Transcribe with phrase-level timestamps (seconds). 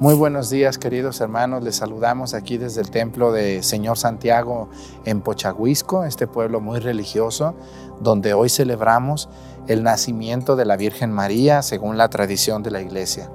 [0.00, 1.64] Muy buenos días, queridos hermanos.
[1.64, 4.68] Les saludamos aquí desde el templo de Señor Santiago
[5.04, 7.56] en Pochahuisco, este pueblo muy religioso,
[8.00, 9.28] donde hoy celebramos
[9.66, 13.28] el nacimiento de la Virgen María según la tradición de la iglesia,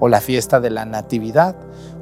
[0.00, 1.54] o la fiesta de la Natividad,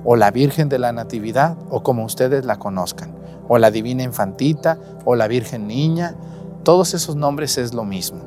[0.05, 3.15] o la Virgen de la Natividad, o como ustedes la conozcan,
[3.47, 6.17] o la Divina Infantita, o la Virgen Niña.
[6.65, 8.21] Todos esos nombres es lo mismo.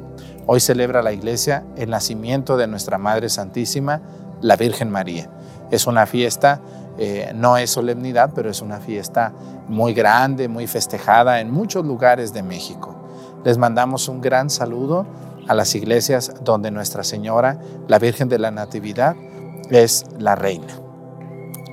[0.46, 4.04] Hoy celebra la iglesia el nacimiento de nuestra Madre Santísima,
[4.42, 5.41] la Virgen María.
[5.72, 6.62] Es una fiesta,
[6.98, 9.34] eh, no es solemnidad, pero es una fiesta
[9.68, 12.96] muy grande, muy festejada en muchos lugares de México.
[13.44, 15.08] Les mandamos un gran saludo
[15.48, 19.16] a las iglesias donde Nuestra Señora, la Virgen de la Natividad,
[19.70, 20.68] es la reina.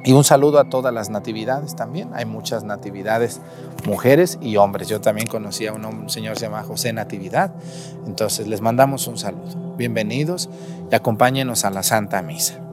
[0.04, 2.10] Y un saludo a todas las natividades también.
[2.14, 3.40] Hay muchas natividades,
[3.84, 4.88] mujeres y hombres.
[4.88, 7.52] Yo también conocí a un, un señor que se llama José Natividad.
[8.06, 9.74] Entonces les mandamos un saludo.
[9.76, 10.48] Bienvenidos
[10.90, 12.67] y acompáñenos a la Santa Misa.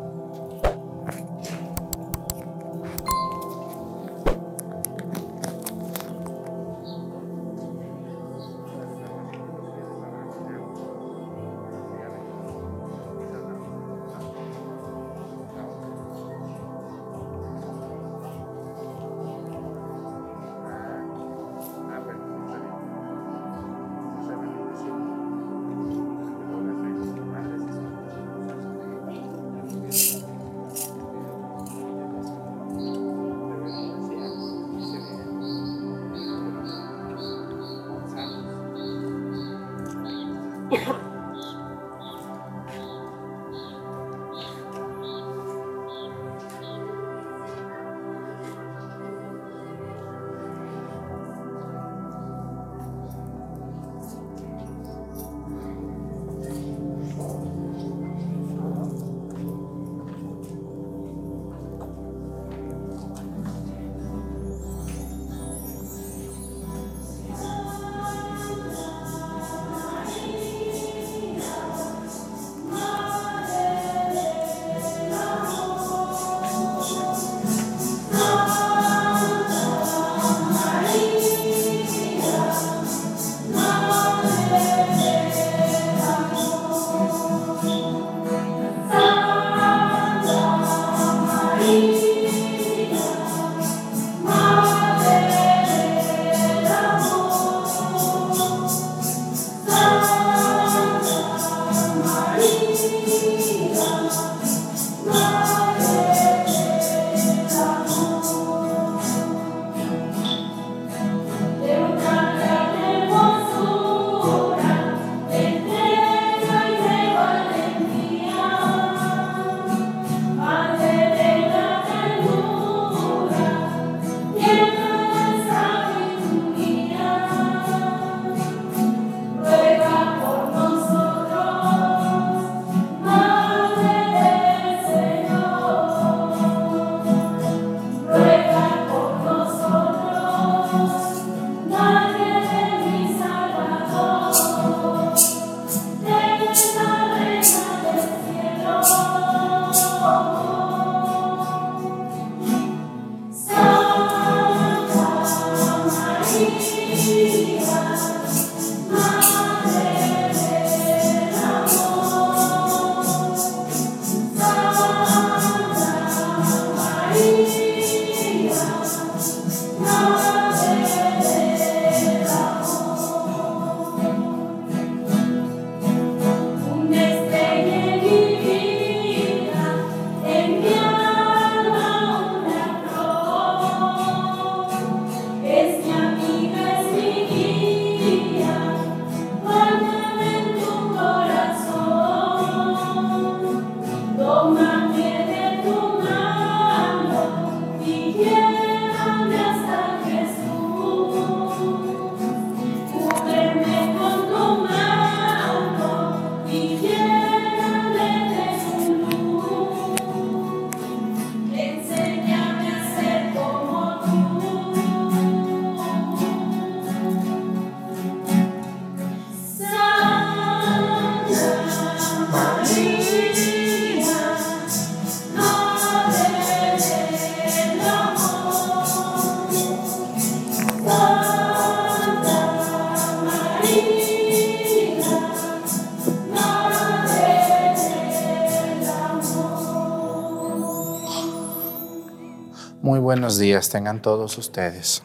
[243.62, 245.04] Tengan todos ustedes.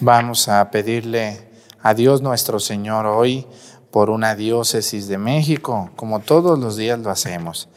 [0.00, 1.48] Vamos a pedirle
[1.82, 3.46] a Dios nuestro Señor hoy
[3.90, 7.68] por una diócesis de México, como todos los días lo hacemos.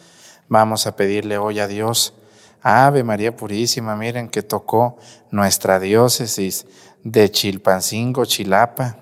[0.47, 2.13] Vamos a pedirle hoy a Dios,
[2.61, 4.97] Ave María Purísima, miren que tocó
[5.31, 6.67] nuestra diócesis
[7.03, 8.97] de Chilpancingo, Chilapa.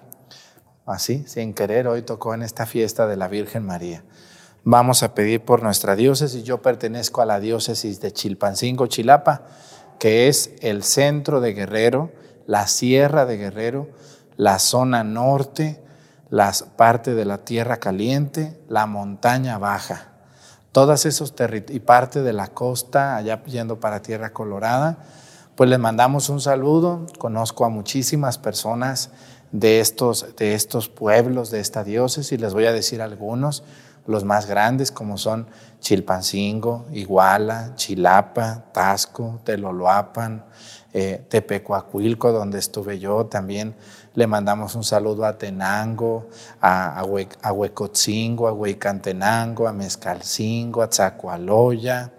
[0.86, 4.04] Así, sin querer, hoy tocó en esta fiesta de la Virgen María.
[4.64, 6.44] Vamos a pedir por nuestra diócesis.
[6.44, 9.44] Yo pertenezco a la diócesis de Chilpancingo, Chilapa,
[10.02, 12.12] que es el centro de Guerrero,
[12.48, 13.88] la sierra de Guerrero,
[14.36, 15.80] la zona norte,
[16.32, 20.08] la parte de la tierra caliente, la montaña baja.
[20.72, 24.98] Todas esos territorios y parte de la costa, allá yendo para Tierra Colorada,
[25.56, 27.06] pues les mandamos un saludo.
[27.20, 29.12] Conozco a muchísimas personas
[29.52, 33.64] de estos, de estos pueblos, de esta diócesis, y les voy a decir algunos
[34.08, 35.46] los más grandes como son
[35.82, 40.46] Chilpancingo, Iguala, Chilapa, Tasco, Teloloapan,
[40.94, 43.76] eh, Tepecuacuilco, donde estuve yo también.
[44.14, 46.30] Le mandamos un saludo a Tenango,
[46.62, 52.12] a, a, Huecotzingo, a a Mezcalcingo, a Tzacualoya,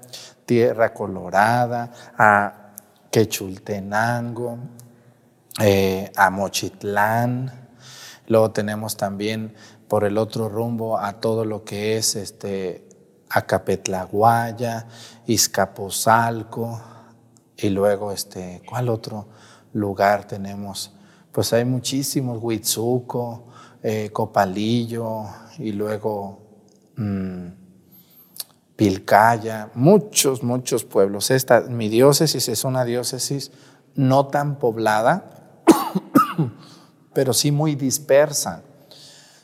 [0.45, 2.73] Tierra Colorada, a
[3.11, 4.59] Quechultenango,
[5.61, 7.53] eh, a Mochitlán.
[8.27, 9.55] Luego tenemos también
[9.87, 12.82] por el otro rumbo a todo lo que es este,
[13.33, 14.87] Acapetlaguaya,
[15.27, 16.81] Izcapozalco,
[17.57, 19.29] y luego, este, ¿cuál otro
[19.73, 20.93] lugar tenemos?
[21.31, 23.47] Pues hay muchísimos, Huitzuco,
[23.83, 25.25] eh, Copalillo,
[25.59, 26.41] y luego
[26.97, 27.47] mm,
[28.77, 31.31] Pilcaya, muchos, muchos pueblos.
[31.31, 33.53] Esta, mi diócesis es una diócesis
[33.95, 35.63] no tan poblada,
[37.15, 38.63] pero sí muy dispersa.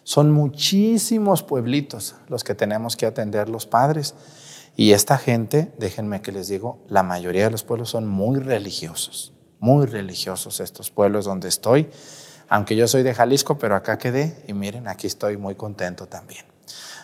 [0.08, 4.14] Son muchísimos pueblitos los que tenemos que atender los padres.
[4.74, 9.34] Y esta gente, déjenme que les digo, la mayoría de los pueblos son muy religiosos,
[9.60, 11.90] muy religiosos estos pueblos donde estoy.
[12.48, 16.46] Aunque yo soy de Jalisco, pero acá quedé y miren, aquí estoy muy contento también.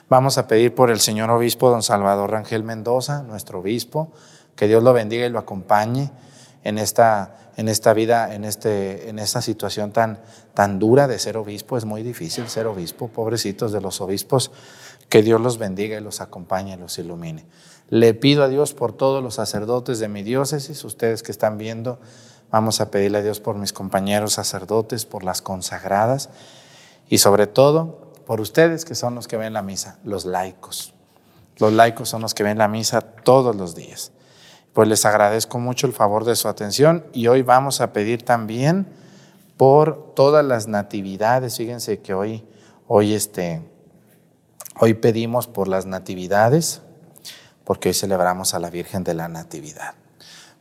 [0.08, 4.12] Vamos a pedir por el señor obispo don Salvador Rangel Mendoza, nuestro obispo,
[4.56, 6.10] que Dios lo bendiga y lo acompañe
[6.62, 10.20] en esta en esta vida, en, este, en esta situación tan,
[10.54, 11.76] tan dura de ser obispo.
[11.76, 14.50] Es muy difícil ser obispo, pobrecitos de los obispos.
[15.08, 17.44] Que Dios los bendiga y los acompañe los ilumine.
[17.90, 22.00] Le pido a Dios por todos los sacerdotes de mi diócesis, ustedes que están viendo,
[22.50, 26.30] vamos a pedirle a Dios por mis compañeros sacerdotes, por las consagradas
[27.08, 30.94] y sobre todo por ustedes que son los que ven la misa, los laicos.
[31.58, 34.12] Los laicos son los que ven la misa todos los días.
[34.74, 38.88] Pues les agradezco mucho el favor de su atención y hoy vamos a pedir también
[39.56, 41.56] por todas las natividades.
[41.56, 42.44] Fíjense que hoy,
[42.88, 43.62] hoy, este,
[44.80, 46.82] hoy pedimos por las natividades,
[47.62, 49.94] porque hoy celebramos a la Virgen de la Natividad.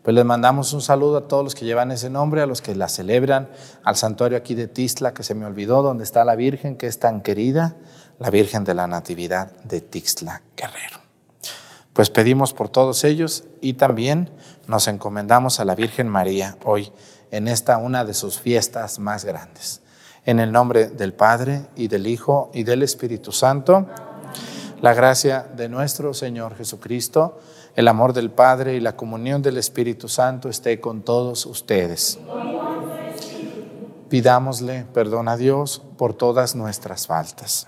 [0.04, 2.76] Pues les mandamos un saludo a todos los que llevan ese nombre, a los que
[2.76, 3.50] la celebran,
[3.84, 7.00] al santuario aquí de Tixla, que se me olvidó, donde está la Virgen, que es
[7.00, 7.78] tan querida,
[8.20, 11.03] la Virgen de la Natividad de Tixla Guerrero.
[11.94, 14.32] Pues pedimos por todos ellos y también
[14.68, 16.92] nos encomendamos a la Virgen María hoy
[17.30, 19.82] en esta una de sus fiestas más grandes.
[20.26, 23.88] En el nombre del Padre y del Hijo y del Espíritu Santo,
[24.82, 27.40] la gracia de nuestro Señor Jesucristo,
[27.76, 32.20] el amor del Padre y la comunión del Espíritu Santo esté con todos ustedes.
[34.10, 37.68] Pidámosle perdón a Dios por todas nuestras faltas.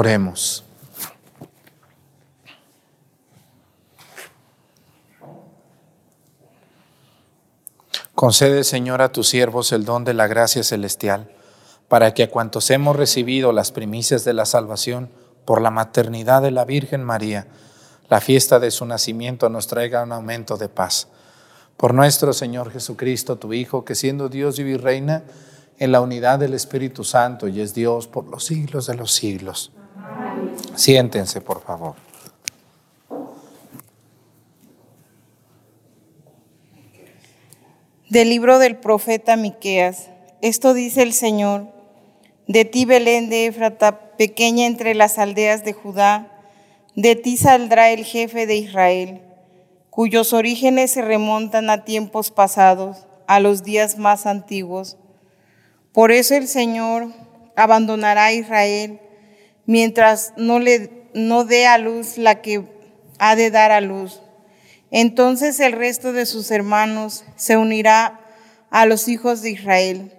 [0.00, 0.64] Oremos.
[8.14, 11.30] Concede, Señor, a tus siervos el don de la gracia celestial,
[11.88, 15.10] para que a cuantos hemos recibido las primicias de la salvación
[15.44, 17.48] por la maternidad de la Virgen María,
[18.08, 21.08] la fiesta de su nacimiento nos traiga un aumento de paz.
[21.76, 25.24] Por nuestro Señor Jesucristo, tu Hijo, que siendo Dios y reina
[25.78, 29.72] en la unidad del Espíritu Santo y es Dios por los siglos de los siglos.
[30.74, 31.94] Siéntense, por favor.
[38.08, 40.08] Del libro del profeta Miqueas.
[40.40, 41.68] Esto dice el Señor:
[42.46, 46.32] De ti Belén de Éfrata, pequeña entre las aldeas de Judá,
[46.96, 49.20] de ti saldrá el jefe de Israel,
[49.90, 54.96] cuyos orígenes se remontan a tiempos pasados, a los días más antiguos.
[55.92, 57.08] Por eso el Señor
[57.54, 59.00] abandonará a Israel
[59.70, 62.64] mientras no le no dé a luz la que
[63.20, 64.20] ha de dar a luz.
[64.90, 68.18] Entonces el resto de sus hermanos se unirá
[68.70, 70.12] a los hijos de Israel.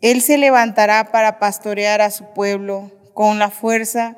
[0.00, 4.16] Él se levantará para pastorear a su pueblo con la fuerza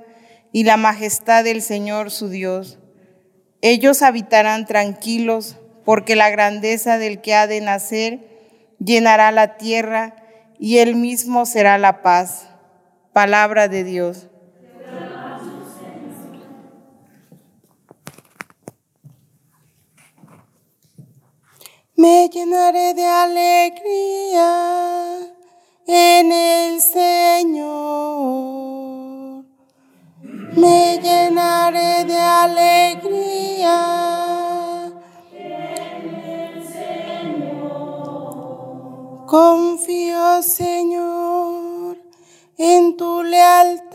[0.53, 2.79] y la majestad del Señor su Dios.
[3.61, 8.21] Ellos habitarán tranquilos porque la grandeza del que ha de nacer
[8.79, 10.15] llenará la tierra
[10.61, 12.47] y él mismo será la paz.
[13.13, 14.29] Palabra de Dios.
[21.97, 24.51] Me llenaré de alegría
[25.87, 27.85] en el Señor.
[30.57, 33.81] Me llenaré de alegría
[35.33, 37.65] en el Señor.
[39.27, 41.97] Confío, Señor,
[42.59, 43.95] en tu lealtad.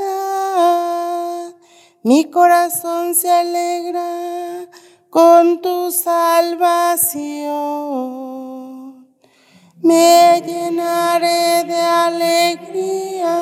[2.04, 4.70] Mi corazón se alegra
[5.10, 6.60] con tu salvación.
[9.82, 13.40] Me llenaré de alegría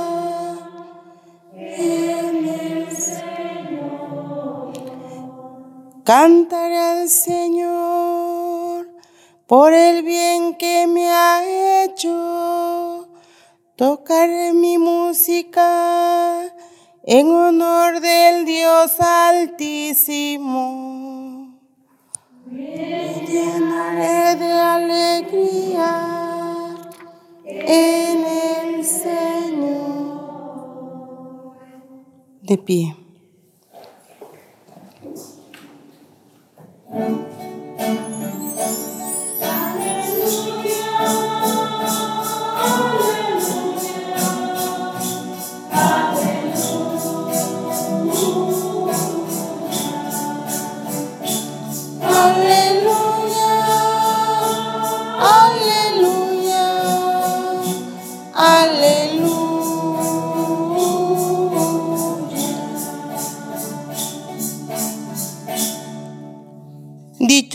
[1.54, 4.72] en el Señor.
[6.06, 8.88] Cantaré al Señor
[9.46, 13.10] por el bien que me ha hecho.
[13.76, 16.46] Tocaré mi música
[17.04, 21.07] en honor del Dios Altísimo
[22.52, 25.92] llenaré de alegría
[27.44, 30.08] en el Señor.
[32.42, 32.96] De pie.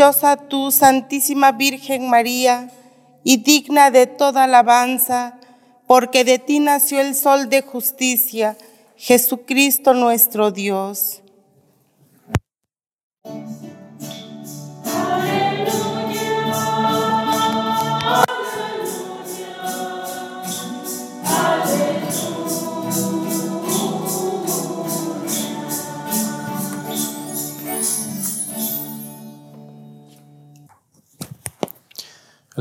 [0.03, 2.73] Dichosa tú, Santísima Virgen María,
[3.23, 5.39] y digna de toda alabanza,
[5.87, 8.57] porque de ti nació el sol de justicia,
[8.97, 11.23] Jesucristo nuestro Dios.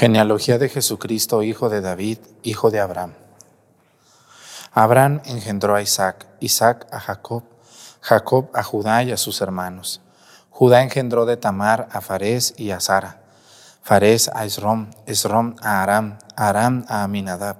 [0.00, 3.12] Genealogía de Jesucristo, hijo de David, hijo de Abraham.
[4.72, 7.42] Abraham engendró a Isaac, Isaac a Jacob,
[8.00, 10.00] Jacob a Judá y a sus hermanos.
[10.48, 13.20] Judá engendró de Tamar a Farés y a Sara,
[13.82, 17.58] Farés a Esrom, Esrom a Aram, Aram a Aminadab,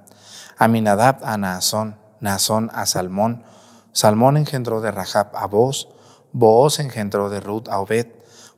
[0.57, 3.45] Aminadab a Naasón, Naasón a Salmón,
[3.93, 5.89] Salmón engendró de Rahab a Boz,
[6.33, 8.07] Booz engendró de Ruth a Obed,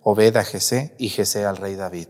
[0.04, 2.06] Obed a Jesé y Jesé al rey David.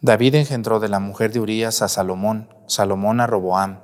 [0.00, 3.80] David engendró de la mujer de Urías a Salomón, Salomón a Roboam,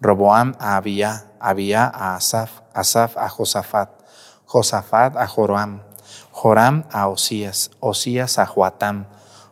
[0.00, 3.90] Roboam a Abía, Abía a Asaf, Asaf a Josafat,
[4.44, 5.82] Josafat a Joram,
[6.30, 9.06] Joram a Osías, Osías a Joatam,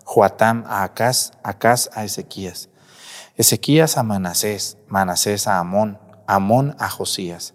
[0.05, 2.69] Joatam a Acaz, Acaz a Ezequías,
[3.37, 7.55] Ezequías a Manasés, Manasés a Amón, Amón a Josías.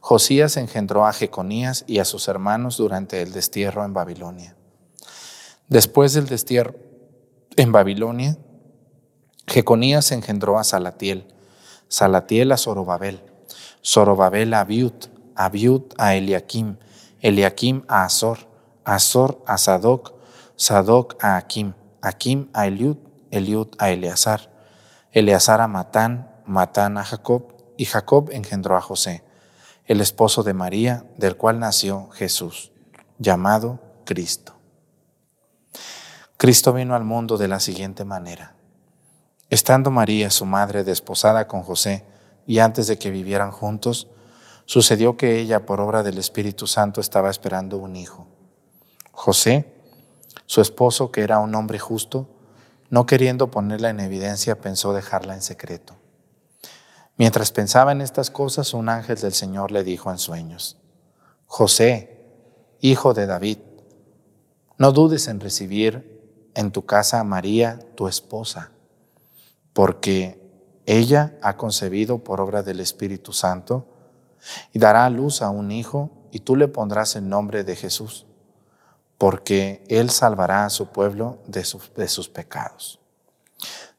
[0.00, 4.54] Josías engendró a Jeconías y a sus hermanos durante el destierro en Babilonia.
[5.68, 6.85] Después del destierro
[7.56, 8.36] en Babilonia,
[9.46, 11.26] Jeconías engendró a Salatiel,
[11.88, 13.22] Salatiel a Zorobabel,
[13.82, 14.92] Zorobabel a Abiud,
[15.34, 16.76] Abiud a Eliakim,
[17.20, 18.38] Eliakim a Azor,
[18.84, 20.14] Azor a Sadoc,
[20.56, 22.98] Sadoc a Akim, Akim a Eliud,
[23.30, 24.50] Eliud a Eleazar,
[25.12, 29.22] Eleazar a Matán, Matán a Jacob, y Jacob engendró a José,
[29.86, 32.72] el esposo de María, del cual nació Jesús,
[33.18, 34.55] llamado Cristo.
[36.36, 38.54] Cristo vino al mundo de la siguiente manera.
[39.48, 42.04] Estando María, su madre, desposada con José,
[42.46, 44.08] y antes de que vivieran juntos,
[44.66, 48.26] sucedió que ella, por obra del Espíritu Santo, estaba esperando un hijo.
[49.12, 49.72] José,
[50.44, 52.28] su esposo, que era un hombre justo,
[52.90, 55.96] no queriendo ponerla en evidencia, pensó dejarla en secreto.
[57.16, 60.76] Mientras pensaba en estas cosas, un ángel del Señor le dijo en sueños,
[61.46, 62.26] José,
[62.80, 63.58] hijo de David,
[64.76, 66.15] no dudes en recibir
[66.56, 68.72] en tu casa María, tu esposa,
[69.72, 70.40] porque
[70.86, 73.86] ella ha concebido por obra del Espíritu Santo
[74.72, 78.26] y dará a luz a un hijo y tú le pondrás el nombre de Jesús,
[79.18, 83.00] porque él salvará a su pueblo de sus, de sus pecados.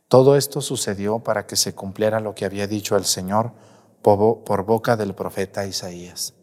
[0.08, 3.52] Todo esto sucedió para que se cumpliera lo que había dicho el Señor
[4.02, 6.34] por boca del profeta Isaías.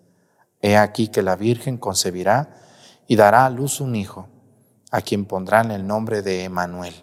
[0.61, 2.57] He aquí que la Virgen concebirá
[3.07, 4.29] y dará a luz un hijo,
[4.95, 6.95] a quien pondrán el nombre de Emanuel,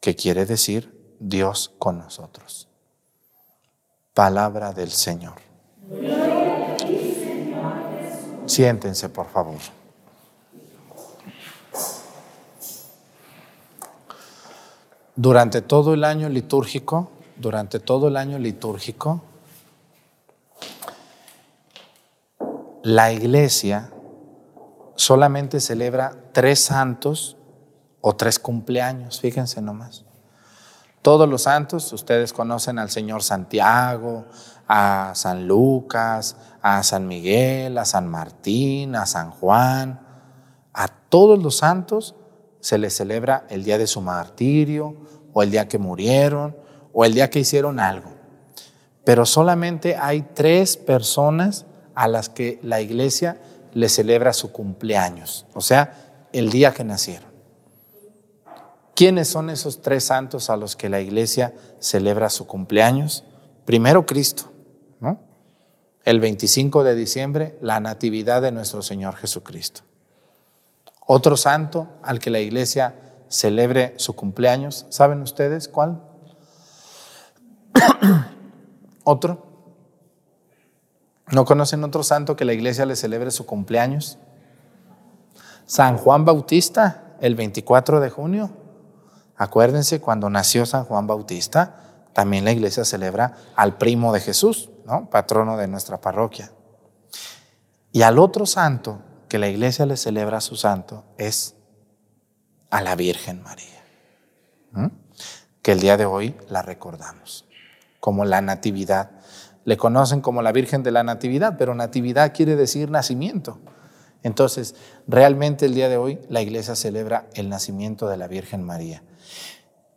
[0.00, 2.68] que quiere decir Dios con nosotros.
[4.12, 5.36] Palabra del Señor.
[8.44, 9.56] Siéntense, por favor.
[15.14, 19.22] Durante todo el año litúrgico, durante todo el año litúrgico,
[22.82, 23.90] la iglesia
[24.96, 27.38] solamente celebra tres santos
[28.02, 30.04] o tres cumpleaños, fíjense nomás.
[31.00, 34.26] Todos los santos, ustedes conocen al Señor Santiago,
[34.68, 39.98] a San Lucas, a San Miguel, a San Martín, a San Juan,
[40.74, 42.14] a todos los santos
[42.60, 44.94] se les celebra el día de su martirio,
[45.32, 46.54] o el día que murieron,
[46.92, 48.10] o el día que hicieron algo.
[49.06, 53.40] Pero solamente hay tres personas a las que la iglesia
[53.72, 56.05] le celebra su cumpleaños, o sea,
[56.38, 57.30] el día que nacieron.
[58.94, 63.24] ¿Quiénes son esos tres santos a los que la iglesia celebra su cumpleaños?
[63.64, 64.52] Primero Cristo.
[66.04, 69.80] El 25 de diciembre, la natividad de nuestro Señor Jesucristo.
[71.04, 72.94] Otro santo al que la iglesia
[73.28, 76.00] celebre su cumpleaños, ¿saben ustedes cuál?
[79.04, 79.44] ¿Otro?
[81.32, 84.18] ¿No conocen otro santo que la iglesia le celebre su cumpleaños?
[85.66, 88.50] San Juan Bautista, el 24 de junio.
[89.36, 91.76] Acuérdense, cuando nació San Juan Bautista,
[92.12, 95.10] también la iglesia celebra al primo de Jesús, ¿no?
[95.10, 96.52] patrono de nuestra parroquia.
[97.92, 101.56] Y al otro santo que la iglesia le celebra a su santo es
[102.70, 103.82] a la Virgen María,
[105.62, 107.46] que el día de hoy la recordamos
[108.00, 109.10] como la Natividad.
[109.64, 113.58] Le conocen como la Virgen de la Natividad, pero Natividad quiere decir nacimiento.
[114.22, 114.74] Entonces,
[115.06, 119.02] realmente el día de hoy la iglesia celebra el nacimiento de la Virgen María.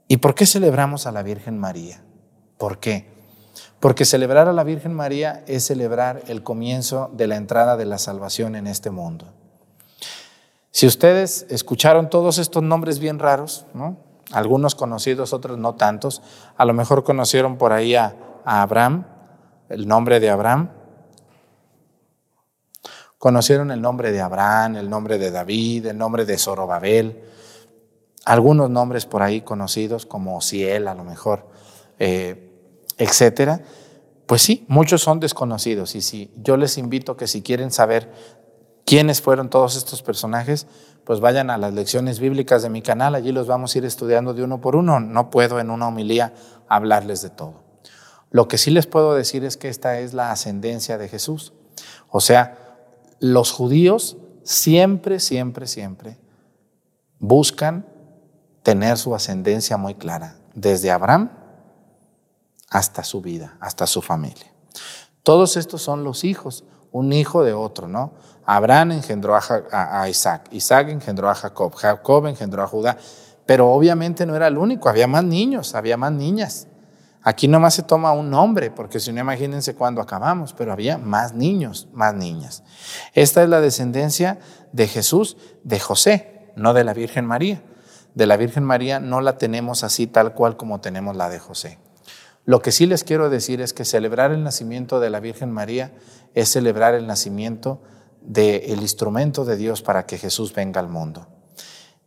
[0.07, 2.01] ¿Y por qué celebramos a la Virgen María?
[2.57, 3.07] ¿Por qué?
[3.79, 7.97] Porque celebrar a la Virgen María es celebrar el comienzo de la entrada de la
[7.97, 9.33] salvación en este mundo.
[10.71, 13.97] Si ustedes escucharon todos estos nombres bien raros, ¿no?
[14.31, 16.21] algunos conocidos, otros no tantos,
[16.57, 19.05] a lo mejor conocieron por ahí a, Abraham,
[19.69, 20.69] el nombre de Abraham,
[23.19, 27.21] conocieron el nombre de Abraham, el nombre de David, el nombre de Zorobabel,
[28.25, 31.47] algunos nombres por ahí conocidos como Ciel, a lo mejor,
[31.99, 32.51] eh,
[32.97, 33.61] etcétera.
[34.25, 38.11] Pues sí, muchos son desconocidos y si yo les invito que si quieren saber
[38.85, 40.65] quiénes fueron todos estos personajes,
[41.03, 44.33] pues vayan a las lecciones bíblicas de mi canal, allí los vamos a ir estudiando
[44.33, 44.99] de uno por uno.
[44.99, 46.33] No puedo en una homilía
[46.67, 47.63] hablarles de todo.
[48.31, 51.53] Lo que sí les puedo decir es que esta es la ascendencia de Jesús.
[52.09, 52.58] O sea,
[53.19, 56.17] los judíos siempre, siempre, siempre
[57.19, 57.85] buscan
[58.63, 61.31] tener su ascendencia muy clara, desde Abraham
[62.69, 64.51] hasta su vida, hasta su familia.
[65.23, 68.13] Todos estos son los hijos un hijo de otro, ¿no?
[68.45, 72.97] Abraham engendró a, Isaac, Isaac engendró a Jacob, Jacob engendró a Judá,
[73.45, 76.67] pero obviamente no era el único, había más niños, había más niñas.
[77.29, 81.35] Aquí nomás se toma un nombre, porque si no imagínense cuándo acabamos, pero había más
[81.35, 82.63] niños, más niñas.
[83.13, 84.39] Esta es la descendencia
[84.71, 87.61] de Jesús, de José, no de la Virgen María.
[88.15, 91.77] De la Virgen María no la tenemos así tal cual como tenemos la de José.
[92.45, 95.91] Lo que sí les quiero decir es que celebrar el nacimiento de la Virgen María
[96.33, 97.83] es celebrar el nacimiento
[98.21, 101.27] del instrumento de Dios para que Jesús venga al mundo.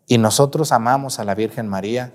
[0.08, 2.12] Y nosotros amamos a la Virgen María.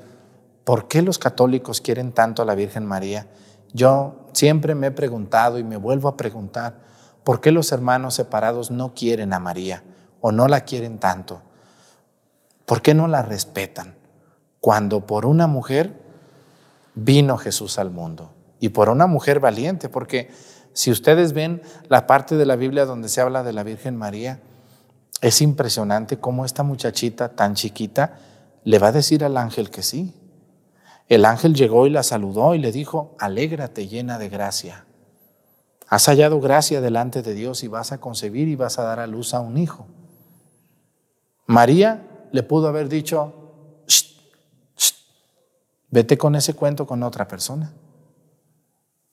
[0.68, 3.28] ¿Por qué los católicos quieren tanto a la Virgen María?
[3.72, 6.82] Yo siempre me he preguntado y me vuelvo a preguntar,
[7.24, 9.86] ¿por qué los hermanos separados no quieren a María
[10.20, 11.42] o no la quieren tanto?
[12.66, 13.96] ¿Por qué no la respetan?
[14.60, 16.02] Cuando por una mujer
[16.96, 20.30] vino Jesús al mundo y por una mujer valiente, porque
[20.74, 24.42] si ustedes ven la parte de la Biblia donde se habla de la Virgen María,
[25.22, 28.16] es impresionante cómo esta muchachita tan chiquita
[28.66, 30.14] le va a decir al ángel que sí.
[31.08, 34.86] El ángel llegó y la saludó y le dijo, alégrate llena de gracia.
[35.88, 39.08] Has hallado gracia delante de Dios y vas a concebir y vas a dar a
[39.08, 39.88] luz a un hijo.
[41.46, 43.48] María le pudo haber dicho,
[45.90, 47.74] Vete con ese cuento con otra persona.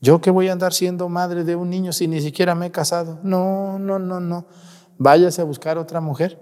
[0.00, 2.70] ¿Yo que voy a andar siendo madre de un niño si ni siquiera me he
[2.70, 3.20] casado?
[3.22, 4.46] No, no, no, no.
[4.98, 6.38] Váyase a buscar otra mujer.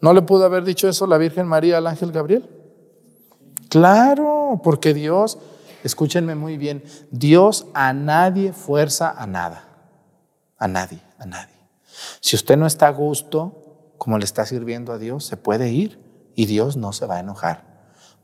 [0.00, 2.48] ¿No le pudo haber dicho eso la Virgen María al ángel Gabriel?
[3.70, 5.38] Claro, porque Dios,
[5.82, 9.64] escúchenme muy bien, Dios a nadie fuerza a nada.
[10.58, 11.54] A nadie, a nadie.
[12.20, 15.98] Si usted no está a gusto, como le está sirviendo a Dios, se puede ir
[16.34, 17.70] y Dios no se va a enojar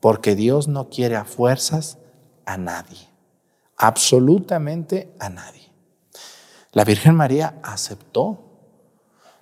[0.00, 1.98] porque Dios no quiere a fuerzas
[2.44, 3.09] a nadie,
[3.76, 5.72] absolutamente a nadie.
[6.72, 8.45] La Virgen María aceptó,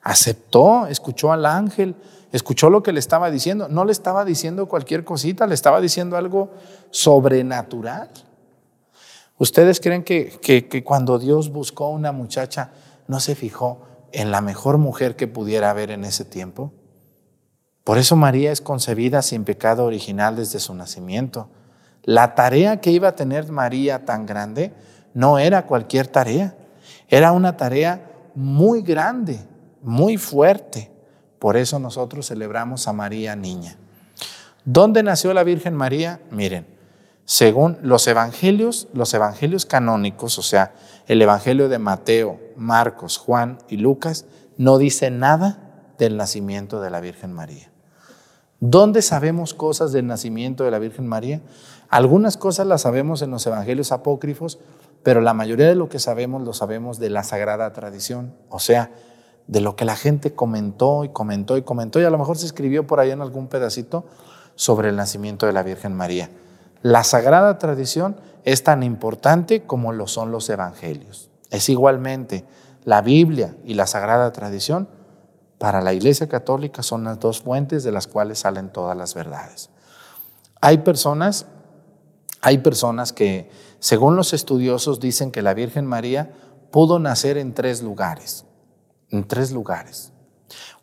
[0.04, 1.96] aceptó, escuchó al ángel,
[2.30, 6.16] escuchó lo que le estaba diciendo, no le estaba diciendo cualquier cosita, le estaba diciendo
[6.16, 6.50] algo
[6.90, 8.10] sobrenatural.
[9.38, 12.70] ¿Ustedes creen que, que, cuando Dios buscó una muchacha
[13.08, 13.80] no se fijó
[14.12, 16.72] en la mejor mujer que pudiera haber en ese tiempo?
[17.82, 21.48] Por eso María es concebida sin pecado original desde su nacimiento.
[22.02, 24.72] La tarea que iba a tener María tan grande
[25.14, 26.56] no era cualquier tarea,
[27.08, 29.40] era una tarea muy grande,
[29.84, 30.90] muy fuerte.
[31.38, 33.76] Por eso nosotros celebramos a María niña.
[34.64, 36.20] ¿Dónde nació la Virgen María?
[36.30, 36.66] Miren,
[37.26, 40.74] según los evangelios, los evangelios canónicos, o sea,
[41.06, 44.24] el evangelio de Mateo, Marcos, Juan y Lucas,
[44.56, 45.58] no dice nada
[45.98, 47.70] del nacimiento de la Virgen María.
[48.60, 51.42] ¿Dónde sabemos cosas del nacimiento de la Virgen María?
[51.90, 54.58] Algunas cosas las sabemos en los evangelios apócrifos,
[55.02, 58.90] pero la mayoría de lo que sabemos lo sabemos de la sagrada tradición, o sea,
[59.46, 62.46] de lo que la gente comentó y comentó y comentó, y a lo mejor se
[62.46, 64.04] escribió por ahí en algún pedacito
[64.54, 66.30] sobre el nacimiento de la Virgen María.
[66.82, 71.30] La sagrada tradición es tan importante como lo son los evangelios.
[71.50, 72.44] Es igualmente
[72.84, 74.88] la Biblia y la sagrada tradición
[75.58, 79.70] para la Iglesia Católica son las dos fuentes de las cuales salen todas las verdades.
[80.60, 81.46] Hay personas,
[82.42, 86.32] hay personas que, según los estudiosos, dicen que la Virgen María
[86.70, 88.44] pudo nacer en tres lugares,
[89.14, 90.12] en tres lugares.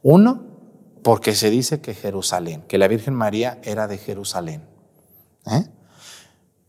[0.01, 0.43] Uno,
[1.03, 4.63] porque se dice que Jerusalén, que la Virgen María era de Jerusalén.
[5.45, 5.67] ¿eh?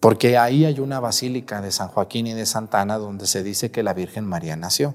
[0.00, 3.70] Porque ahí hay una basílica de San Joaquín y de Santa Ana donde se dice
[3.70, 4.94] que la Virgen María nació.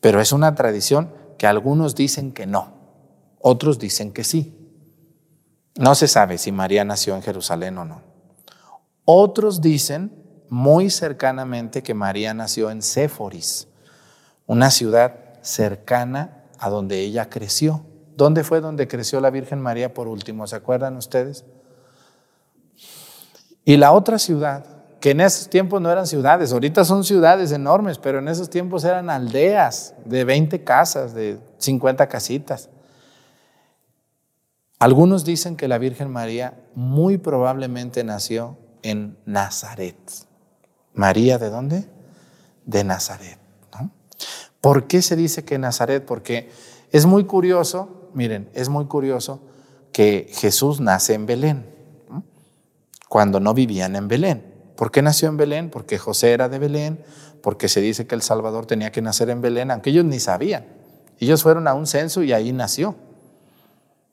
[0.00, 2.74] Pero es una tradición que algunos dicen que no,
[3.40, 4.54] otros dicen que sí.
[5.76, 8.02] No se sabe si María nació en Jerusalén o no.
[9.04, 10.12] Otros dicen
[10.48, 13.68] muy cercanamente que María nació en Séforis,
[14.46, 17.86] una ciudad cercana a donde ella creció.
[18.16, 20.46] ¿Dónde fue donde creció la Virgen María por último?
[20.46, 21.44] ¿Se acuerdan ustedes?
[23.64, 24.64] Y la otra ciudad
[25.00, 28.82] que en esos tiempos no eran ciudades, ahorita son ciudades enormes, pero en esos tiempos
[28.84, 32.70] eran aldeas de 20 casas, de 50 casitas.
[34.78, 39.96] Algunos dicen que la Virgen María muy probablemente nació en Nazaret.
[40.94, 41.88] ¿María de dónde?
[42.64, 43.38] De Nazaret.
[44.66, 46.04] ¿Por qué se dice que Nazaret?
[46.04, 46.50] Porque
[46.90, 49.38] es muy curioso, miren, es muy curioso
[49.92, 51.72] que Jesús nace en Belén,
[53.08, 54.72] cuando no vivían en Belén.
[54.74, 55.70] ¿Por qué nació en Belén?
[55.70, 57.04] Porque José era de Belén,
[57.44, 60.66] porque se dice que el Salvador tenía que nacer en Belén, aunque ellos ni sabían.
[61.20, 62.96] Ellos fueron a un censo y ahí nació.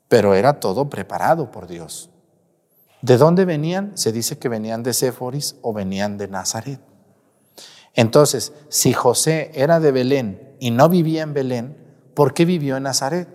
[0.08, 2.12] Pero era todo preparado por Dios.
[3.02, 3.98] ¿De dónde venían?
[3.98, 6.93] Se dice que venían de Séforis o venían de Nazaret.
[7.94, 11.78] Entonces, si José era de Belén y no vivía en Belén,
[12.14, 13.28] ¿por qué vivió en Nazaret?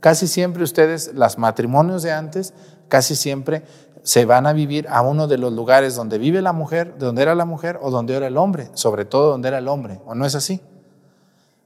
[0.00, 2.54] Casi siempre ustedes, los matrimonios de antes,
[2.88, 3.62] casi siempre
[4.02, 7.34] se van a vivir a uno de los lugares donde vive la mujer, donde era
[7.34, 10.26] la mujer o donde era el hombre, sobre todo donde era el hombre, ¿o no
[10.26, 10.60] es así?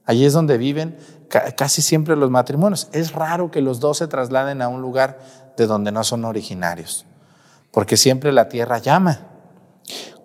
[0.05, 2.87] Allí es donde viven casi siempre los matrimonios.
[2.93, 5.19] Es raro que los dos se trasladen a un lugar
[5.57, 7.05] de donde no son originarios,
[7.71, 9.27] porque siempre la tierra llama.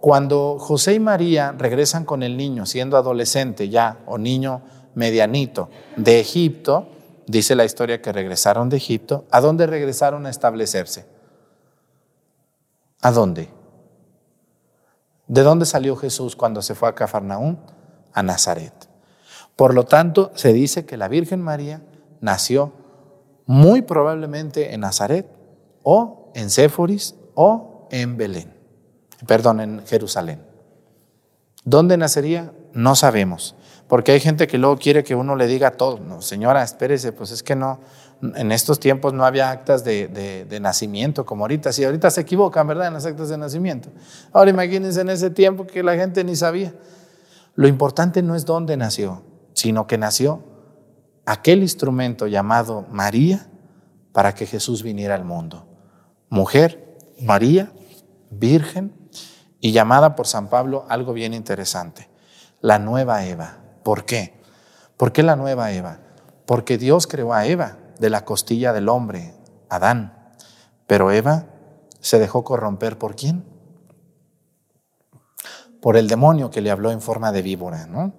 [0.02, 4.62] Cuando José y María regresan con el niño, siendo adolescente ya o niño
[4.96, 6.88] medianito, de Egipto,
[7.28, 11.06] dice la historia que regresaron de Egipto, ¿a dónde regresaron a establecerse?
[13.00, 13.48] ¿A dónde?
[15.28, 17.58] ¿De dónde salió Jesús cuando se fue a Cafarnaúm?
[18.12, 18.74] A Nazaret.
[19.54, 21.80] Por lo tanto, se dice que la Virgen María
[22.20, 22.72] nació
[23.46, 25.28] muy probablemente en Nazaret
[25.84, 28.51] o en Séforis o en Belén,
[29.26, 30.42] perdón, en Jerusalén.
[31.64, 32.52] ¿Dónde nacería?
[32.72, 33.54] No sabemos,
[33.86, 35.98] porque hay gente que luego quiere que uno le diga todo.
[35.98, 37.80] No, señora, espérese, pues es que no,
[38.22, 41.72] en estos tiempos no había actas de, nacimiento como ahorita.
[41.72, 42.88] Si ahorita se equivocan, ¿verdad?
[42.88, 43.90] En las actas de nacimiento.
[44.32, 46.72] Ahora imagínense en ese tiempo que la gente ni sabía.
[47.54, 50.42] Lo importante no es dónde nació, sino que nació
[51.26, 53.46] aquel instrumento llamado María
[54.12, 55.66] para que Jesús viniera al mundo.
[56.28, 57.72] Mujer, María,
[58.30, 59.01] virgen
[59.62, 62.10] y llamada por San Pablo algo bien interesante,
[62.60, 63.58] la nueva Eva.
[63.84, 64.34] ¿Por qué?
[64.96, 66.00] ¿Por qué la nueva Eva?
[66.46, 69.34] Porque Dios creó a Eva de la costilla del hombre,
[69.70, 70.34] Adán.
[70.88, 71.46] Pero Eva
[72.00, 73.44] se dejó corromper por quién?
[75.80, 78.14] Por el demonio que le habló en forma de víbora, ¿no?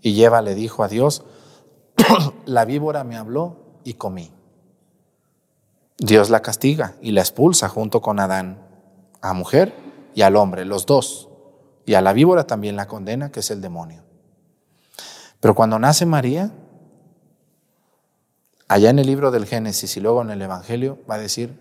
[0.00, 1.24] Y Eva le dijo a Dios,
[2.46, 4.32] la víbora me habló y comí.
[5.98, 8.62] Dios la castiga y la expulsa junto con Adán,
[9.20, 9.83] a mujer
[10.14, 11.28] y al hombre, los dos.
[11.86, 14.02] Y a la víbora también la condena, que es el demonio.
[15.40, 16.50] Pero cuando nace María,
[18.68, 21.58] allá en el libro del Génesis y luego en el Evangelio va a decir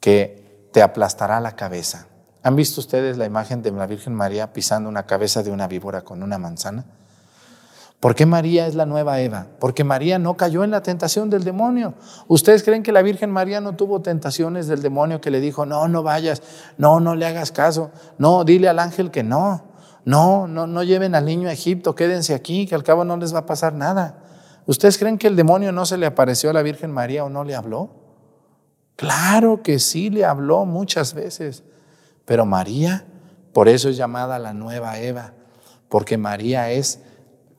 [0.00, 2.08] que te aplastará la cabeza.
[2.42, 6.02] ¿Han visto ustedes la imagen de la Virgen María pisando una cabeza de una víbora
[6.02, 6.84] con una manzana?
[8.02, 9.46] ¿Por qué María es la nueva Eva?
[9.60, 11.94] Porque María no cayó en la tentación del demonio.
[12.26, 15.86] ¿Ustedes creen que la Virgen María no tuvo tentaciones del demonio que le dijo, no,
[15.86, 16.42] no vayas,
[16.78, 19.62] no, no le hagas caso, no, dile al ángel que no,
[20.04, 23.32] no, no, no lleven al niño a Egipto, quédense aquí, que al cabo no les
[23.32, 24.18] va a pasar nada?
[24.66, 27.44] ¿Ustedes creen que el demonio no se le apareció a la Virgen María o no
[27.44, 27.90] le habló?
[28.96, 31.62] Claro que sí le habló muchas veces,
[32.24, 33.06] pero María,
[33.52, 35.34] por eso es llamada la nueva Eva,
[35.88, 36.98] porque María es,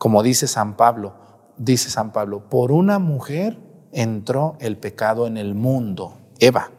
[0.03, 1.13] como dice San Pablo,
[1.55, 3.57] dice San Pablo, por una mujer
[3.93, 6.71] entró el pecado en el mundo, Eva,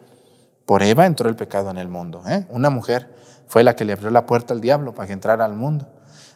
[0.66, 2.44] por Eva entró el pecado en el mundo, ¿eh?
[2.50, 3.14] una mujer
[3.46, 5.88] fue la que le abrió la puerta al diablo para que entrara al mundo.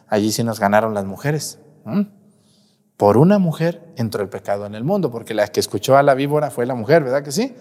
[0.07, 1.59] Allí sí nos ganaron las mujeres.
[2.97, 6.15] Por una mujer entró el pecado en el mundo, porque la que escuchó a la
[6.15, 7.55] víbora fue la mujer, ¿verdad que sí?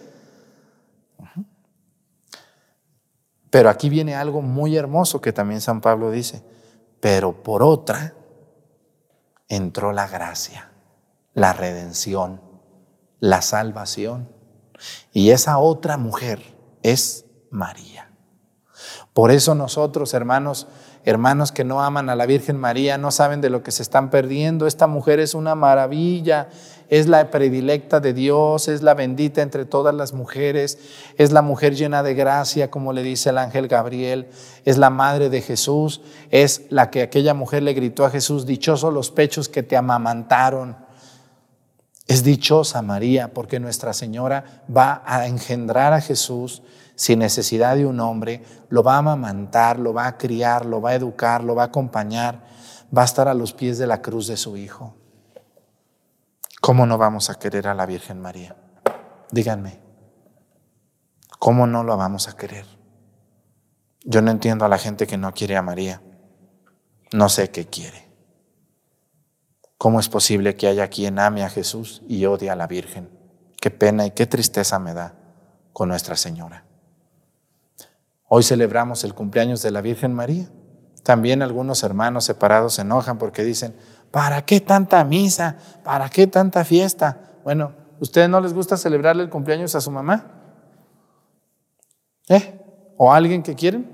[3.51, 6.43] Pero aquí viene algo muy hermoso que también San Pablo dice,
[7.01, 8.15] pero por otra
[9.49, 10.71] entró la gracia,
[11.35, 12.41] la redención,
[13.21, 14.29] la salvación.
[15.13, 16.41] Y esa otra mujer
[16.83, 18.11] es María.
[19.13, 20.69] Por eso nosotros, hermanos,
[21.09, 24.11] Hermanos que no aman a la Virgen María no saben de lo que se están
[24.11, 24.67] perdiendo.
[24.67, 26.49] Esta mujer es una maravilla,
[26.89, 30.79] es la predilecta de Dios, es la bendita entre todas las mujeres,
[31.17, 34.29] es la mujer llena de gracia, como le dice el ángel Gabriel,
[34.65, 38.93] es la madre de Jesús, es la que aquella mujer le gritó a Jesús, dichosos
[38.93, 40.77] los pechos que te amamantaron.
[42.07, 46.63] Es dichosa María porque Nuestra Señora va a engendrar a Jesús
[46.97, 50.91] sin necesidad de un hombre, lo va a amamantar, lo va a criar, lo va
[50.91, 52.41] a educar, lo va a acompañar,
[52.97, 54.98] va a estar a los pies de la cruz de su Hijo.
[56.61, 58.57] ¿Cómo no vamos a querer a la Virgen María?
[59.31, 59.81] Díganme,
[61.39, 62.67] ¿cómo no lo vamos a querer?
[64.05, 66.03] Yo no entiendo a la gente que no quiere a María.
[67.13, 68.09] No sé qué quiere.
[69.77, 73.11] ¿Cómo es posible que haya quien ame a Jesús y odie a la Virgen?
[73.61, 75.15] Qué pena y qué tristeza me da
[75.73, 76.65] con Nuestra Señora.
[78.27, 80.51] Hoy celebramos el cumpleaños de la Virgen María.
[81.03, 83.77] También algunos hermanos separados se enojan porque dicen,
[84.11, 85.57] ¿para qué tanta misa?
[85.85, 87.19] ¿Para qué tanta fiesta?
[87.45, 90.27] Bueno, ¿ustedes no les gusta celebrarle el cumpleaños a su mamá?
[92.29, 92.61] ¿Eh?
[92.97, 93.91] ¿O a alguien que quieren?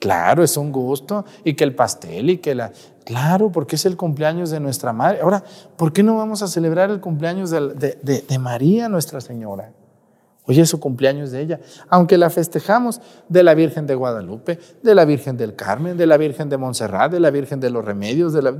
[0.00, 1.24] Claro, es un gusto.
[1.44, 2.72] Y que el pastel y que la...
[3.04, 5.20] Claro, porque es el cumpleaños de nuestra madre.
[5.22, 5.42] Ahora,
[5.76, 7.62] ¿por qué no vamos a celebrar el cumpleaños de,
[8.02, 9.72] de María, Nuestra Señora?
[10.48, 14.94] Hoy es su cumpleaños de ella, aunque la festejamos de la Virgen de Guadalupe, de
[14.94, 18.32] la Virgen del Carmen, de la Virgen de Montserrat, de la Virgen de los Remedios,
[18.32, 18.56] de la,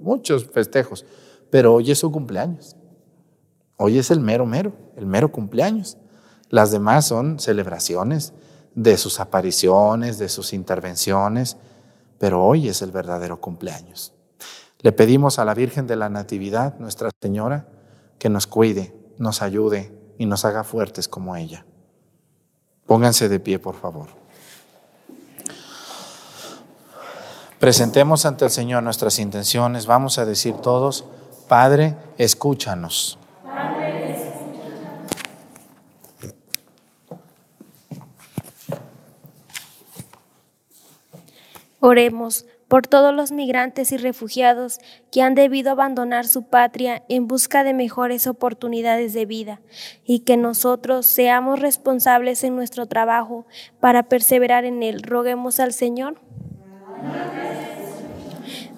[0.00, 1.04] muchos festejos.
[1.50, 2.76] pero hoy es su cumpleaños.
[3.76, 5.96] Hoy es el mero mero, el mero cumpleaños.
[6.50, 8.32] Las demás son celebraciones
[8.74, 11.56] de sus apariciones, de sus intervenciones,
[12.18, 14.12] pero hoy es el verdadero cumpleaños.
[14.80, 17.68] Le pedimos a la Virgen de la Natividad, Nuestra Señora,
[18.18, 21.64] que nos cuide, nos ayude y nos haga fuertes como ella.
[22.86, 24.08] Pónganse de pie, por favor.
[27.58, 29.86] Presentemos ante el Señor nuestras intenciones.
[29.86, 31.04] Vamos a decir todos,
[31.48, 33.18] Padre, escúchanos.
[41.80, 44.78] Oremos por todos los migrantes y refugiados
[45.10, 49.60] que han debido abandonar su patria en busca de mejores oportunidades de vida
[50.04, 53.46] y que nosotros seamos responsables en nuestro trabajo
[53.80, 55.02] para perseverar en él.
[55.02, 56.20] Roguemos al Señor.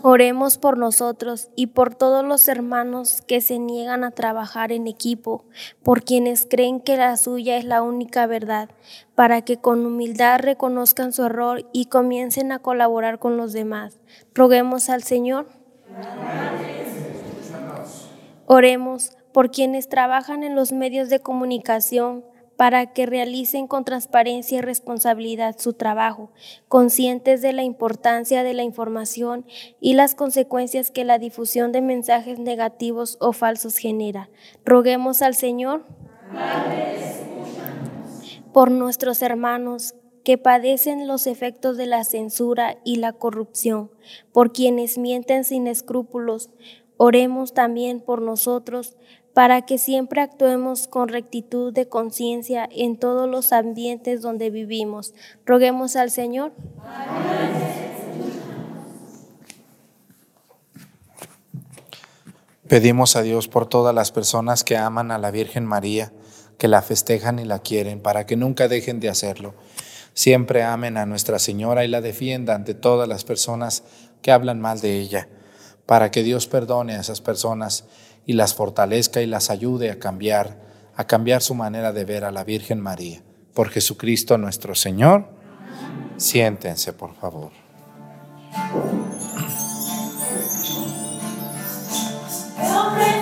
[0.02, 5.44] Oremos por nosotros y por todos los hermanos que se niegan a trabajar en equipo,
[5.82, 8.70] por quienes creen que la suya es la única verdad,
[9.14, 14.00] para que con humildad reconozcan su error y comiencen a colaborar con los demás.
[14.34, 15.48] Roguemos al Señor.
[18.46, 22.24] Oremos por quienes trabajan en los medios de comunicación,
[22.60, 26.30] para que realicen con transparencia y responsabilidad su trabajo,
[26.68, 29.46] conscientes de la importancia de la información
[29.80, 34.28] y las consecuencias que la difusión de mensajes negativos o falsos genera.
[34.66, 35.86] Roguemos al Señor
[38.52, 43.90] por nuestros hermanos que padecen los efectos de la censura y la corrupción,
[44.34, 46.50] por quienes mienten sin escrúpulos.
[46.98, 48.98] Oremos también por nosotros,
[49.34, 55.14] para que siempre actuemos con rectitud de conciencia en todos los ambientes donde vivimos.
[55.46, 56.52] Roguemos al Señor.
[62.70, 66.12] Pedimos a Dios por todas las personas que aman a la Virgen María,
[66.56, 69.54] que la festejan y la quieren, para que nunca dejen de hacerlo.
[70.14, 73.82] Siempre amen a Nuestra Señora y la defiendan ante todas las personas
[74.22, 75.28] que hablan mal de ella,
[75.84, 77.86] para que Dios perdone a esas personas
[78.26, 80.60] y las fortalezca y las ayude a cambiar,
[80.94, 83.22] a cambiar su manera de ver a la Virgen María.
[83.54, 85.28] Por Jesucristo nuestro Señor.
[86.16, 87.50] Siéntense, por favor.
[92.58, 93.19] Hombre.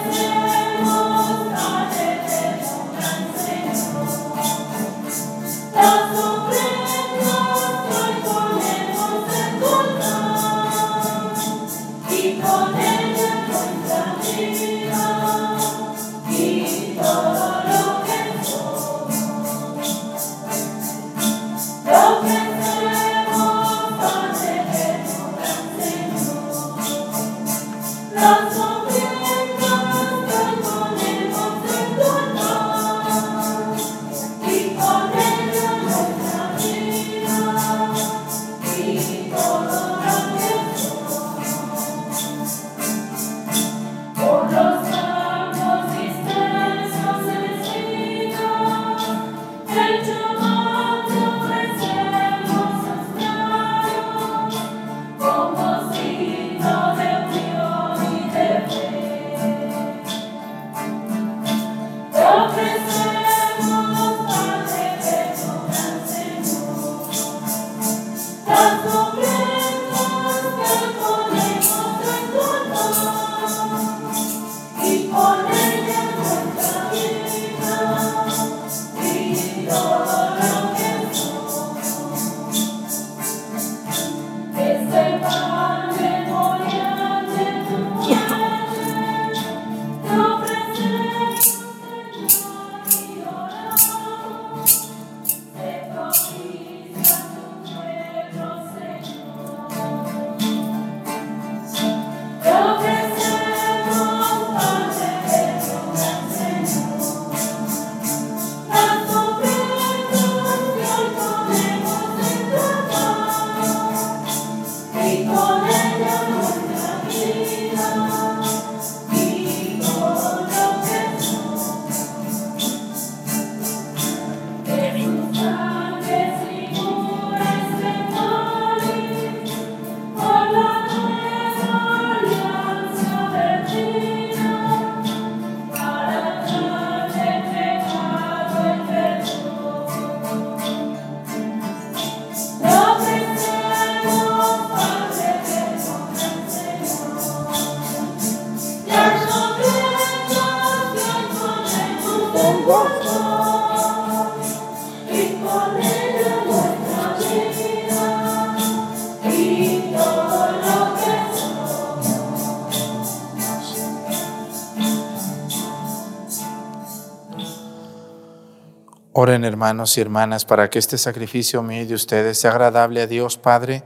[169.59, 173.83] Hermanos y hermanas para que este sacrificio mío de ustedes sea agradable a Dios Padre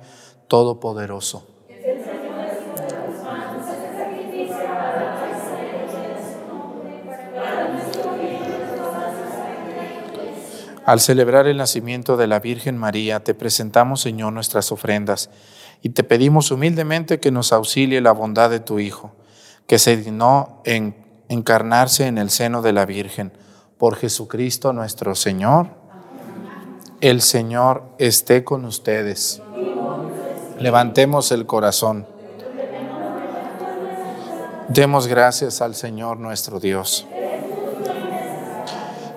[0.46, 1.46] Todopoderoso.
[10.84, 15.30] Al celebrar el nacimiento de la Virgen María, te presentamos, Señor, nuestras ofrendas
[15.80, 19.16] y te pedimos humildemente que nos auxilie la bondad de tu Hijo,
[19.66, 20.94] que se dignó en
[21.30, 23.32] encarnarse en el seno de la Virgen
[23.82, 25.66] por Jesucristo nuestro Señor.
[27.00, 29.42] El Señor esté con ustedes.
[30.60, 32.06] Levantemos el corazón.
[34.68, 37.08] Demos gracias al Señor nuestro Dios.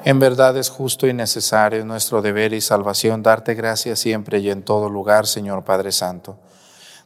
[0.03, 4.63] En verdad es justo y necesario nuestro deber y salvación darte gracias siempre y en
[4.63, 6.39] todo lugar, Señor Padre Santo.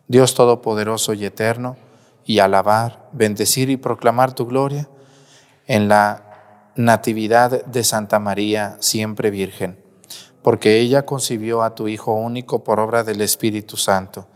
[0.07, 1.76] Dios Todopoderoso y Eterno,
[2.24, 4.88] y alabar, bendecir y proclamar tu gloria
[5.68, 6.28] en la
[6.80, 9.77] Natividad de Santa María, siempre Virgen,
[10.41, 14.30] porque ella concibió a tu Hijo único por obra del Espíritu Santo,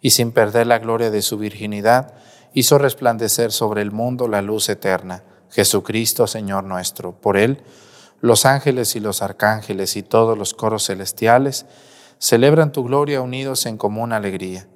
[0.00, 2.14] y sin perder la gloria de su virginidad,
[2.54, 7.20] hizo resplandecer sobre el mundo la luz eterna, Jesucristo Señor nuestro.
[7.20, 7.62] Por él,
[8.22, 11.66] los ángeles y los arcángeles y todos los coros celestiales
[12.18, 14.66] celebran tu gloria unidos en común alegría.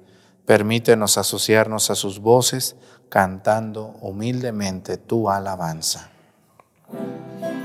[0.45, 2.75] Permítenos asociarnos a sus voces,
[3.09, 6.11] cantando humildemente tu alabanza.
[6.95, 7.64] Thank you.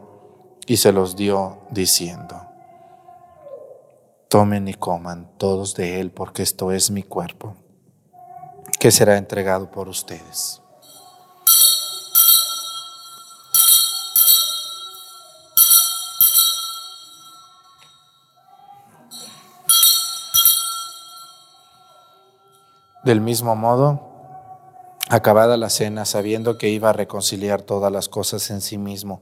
[0.71, 2.45] y se los dio diciendo,
[4.29, 7.57] tomen y coman todos de él porque esto es mi cuerpo,
[8.79, 10.61] que será entregado por ustedes.
[23.03, 23.99] Del mismo modo,
[25.09, 29.21] acabada la cena, sabiendo que iba a reconciliar todas las cosas en sí mismo,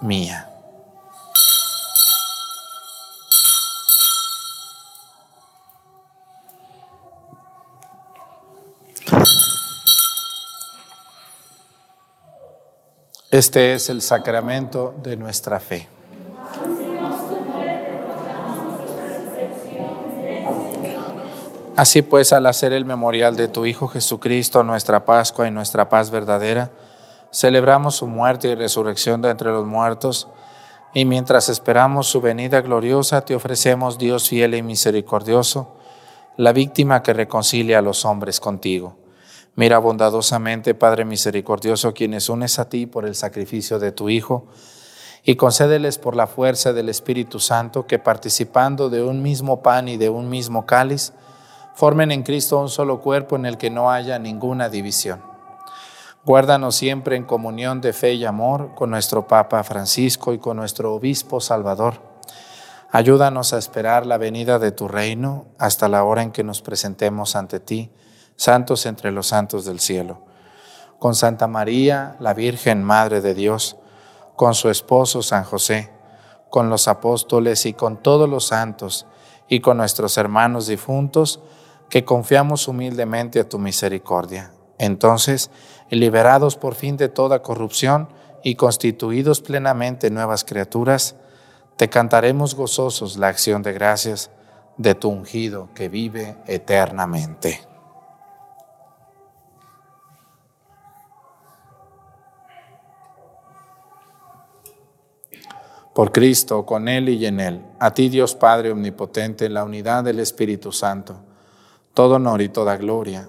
[0.00, 0.48] mía.
[13.30, 15.86] Este es el sacramento de nuestra fe.
[21.76, 26.10] Así pues, al hacer el memorial de tu Hijo Jesucristo, nuestra Pascua y nuestra paz
[26.10, 26.70] verdadera,
[27.32, 30.28] celebramos su muerte y resurrección de entre los muertos,
[30.94, 35.76] y mientras esperamos su venida gloriosa, te ofrecemos, Dios fiel y misericordioso,
[36.36, 38.96] la víctima que reconcilia a los hombres contigo.
[39.54, 44.46] Mira bondadosamente, Padre misericordioso, quienes unes a ti por el sacrificio de tu Hijo,
[45.24, 49.96] y concédeles por la fuerza del Espíritu Santo que participando de un mismo pan y
[49.96, 51.12] de un mismo cáliz,
[51.74, 55.27] formen en Cristo un solo cuerpo en el que no haya ninguna división.
[56.28, 60.92] Guárdanos siempre en comunión de fe y amor con nuestro Papa Francisco y con nuestro
[60.92, 62.02] Obispo Salvador.
[62.92, 67.34] Ayúdanos a esperar la venida de tu reino hasta la hora en que nos presentemos
[67.34, 67.90] ante ti,
[68.36, 70.20] santos entre los santos del cielo.
[70.98, 73.78] Con Santa María, la Virgen Madre de Dios,
[74.36, 75.90] con su esposo San José,
[76.50, 79.06] con los apóstoles y con todos los santos,
[79.48, 81.40] y con nuestros hermanos difuntos,
[81.88, 84.52] que confiamos humildemente a tu misericordia.
[84.78, 85.50] Entonces,
[85.90, 88.08] liberados por fin de toda corrupción
[88.42, 91.16] y constituidos plenamente nuevas criaturas,
[91.76, 94.30] te cantaremos gozosos la acción de gracias
[94.76, 97.60] de tu ungido que vive eternamente.
[105.94, 110.04] Por Cristo, con Él y en Él, a ti Dios Padre Omnipotente, en la unidad
[110.04, 111.16] del Espíritu Santo,
[111.92, 113.28] todo honor y toda gloria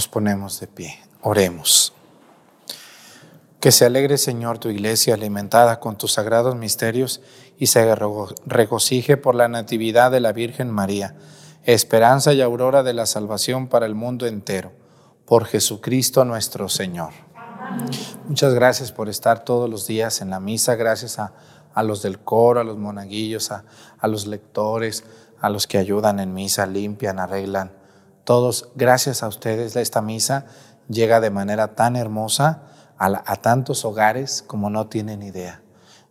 [0.00, 1.92] Nos ponemos de pie, oremos.
[3.60, 7.20] Que se alegre, Señor, tu iglesia alimentada con tus sagrados misterios
[7.58, 7.94] y se
[8.46, 11.16] regocije por la natividad de la Virgen María,
[11.64, 14.72] esperanza y aurora de la salvación para el mundo entero.
[15.26, 17.10] Por Jesucristo nuestro Señor.
[18.26, 21.34] Muchas gracias por estar todos los días en la misa, gracias a,
[21.82, 23.66] los del coro, a los monaguillos, a,
[23.98, 25.04] a los lectores,
[25.42, 27.79] a los que ayudan en misa, limpian, arreglan
[28.30, 30.46] todos, gracias a ustedes, esta misa
[30.88, 32.62] llega de manera tan hermosa
[32.96, 35.62] a, tantos hogares como no tienen idea.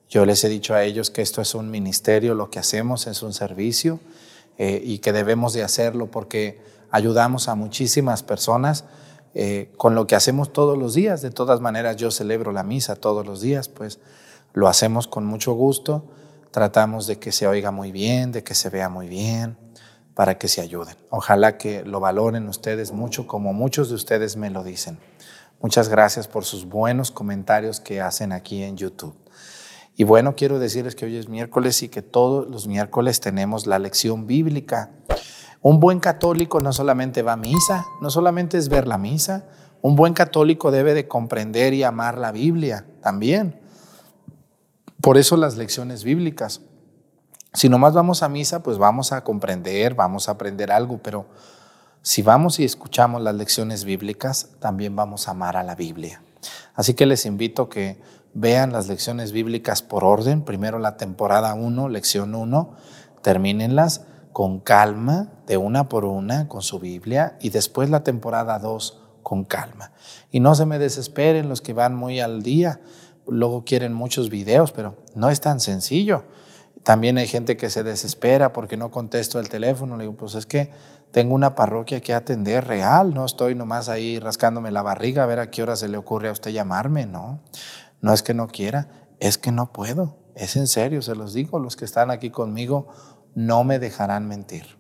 [0.10, 3.24] Yo les he dicho a ellos que esto es un ministerio, lo que hacemos es
[3.24, 4.02] un servicio,
[4.58, 6.62] eh, y que debemos de hacerlo porque
[6.92, 8.84] ayudamos a muchísimas personas
[9.34, 11.22] eh, con lo que hacemos todos los días.
[11.22, 14.00] De todas maneras, yo celebro la misa todos los días, pues
[14.52, 16.04] lo hacemos con mucho gusto,
[16.52, 19.56] tratamos de que se oiga muy bien, de que se vea muy bien,
[20.20, 20.98] para que se ayuden.
[21.12, 25.00] Ojalá que lo valoren ustedes mucho, como muchos de ustedes me lo dicen.
[25.62, 29.16] Muchas gracias por sus buenos comentarios que hacen aquí en YouTube.
[29.96, 33.80] Y bueno, quiero decirles que hoy es miércoles y que todos los miércoles tenemos la
[33.80, 34.92] lección bíblica.
[35.62, 39.46] Un buen católico no solamente va a misa, no solamente es ver la misa,
[39.82, 43.58] un buen católico debe de comprender y amar la Biblia también.
[45.00, 46.60] Por eso las lecciones bíblicas.
[47.54, 51.26] Si nomás vamos a misa, pues vamos a comprender, vamos a aprender algo, pero
[52.02, 56.22] si vamos y escuchamos las lecciones bíblicas, también vamos a amar a la Biblia.
[56.76, 58.00] Así que les invito que
[58.34, 60.44] vean las lecciones bíblicas por orden.
[60.44, 62.76] Primero la temporada 1, lección 1,
[63.22, 69.02] termínenlas con calma, de una por una, con su Biblia, y después la temporada 2
[69.24, 69.92] con calma.
[70.32, 72.80] Y no se me desesperen los que van muy al día,
[73.28, 76.24] luego quieren muchos videos, pero no es tan sencillo.
[76.90, 79.96] También hay gente que se desespera porque no contesto el teléfono.
[79.96, 80.72] Le digo, pues es que
[81.12, 85.38] tengo una parroquia que atender real, no estoy nomás ahí rascándome la barriga a ver
[85.38, 87.44] a qué hora se le ocurre a usted llamarme, no.
[88.02, 88.88] No es que no quiera,
[89.20, 90.18] es que no puedo.
[90.34, 92.88] Es en serio, se los digo, los que están aquí conmigo
[93.36, 94.80] no me dejarán mentir.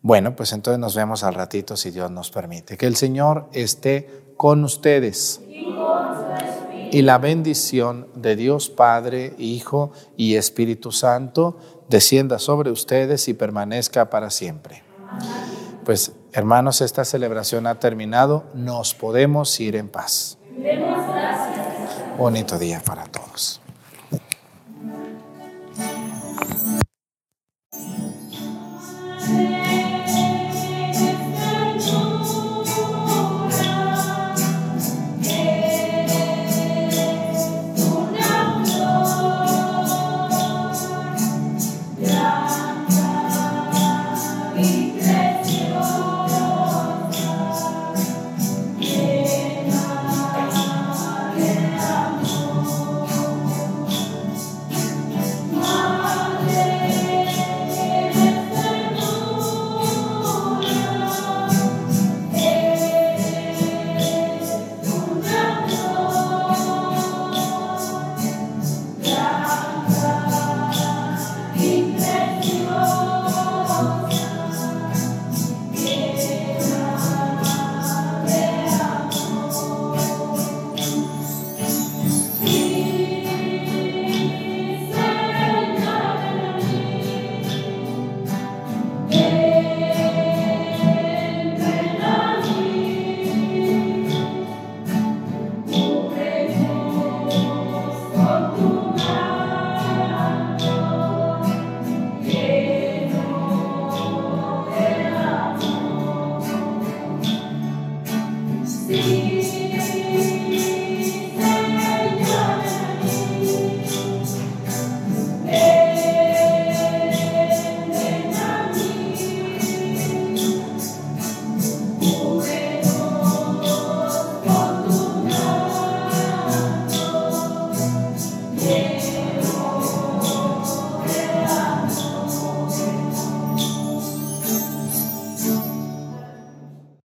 [0.00, 2.78] Bueno, pues entonces nos vemos al ratito si Dios nos permite.
[2.78, 5.42] Que el Señor esté con ustedes.
[6.90, 11.58] Y la bendición de Dios Padre, Hijo y Espíritu Santo
[11.88, 14.82] descienda sobre ustedes y permanezca para siempre.
[15.84, 18.44] Pues hermanos, esta celebración ha terminado.
[18.54, 20.38] Nos podemos ir en paz.
[22.18, 23.25] Bonito día para todos.